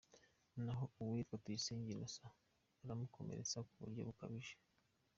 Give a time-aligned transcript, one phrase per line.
[0.63, 2.35] Naho uwitwa Tuyisenge Innocent
[2.79, 4.55] baramukomeretsa ku buryo bukabije.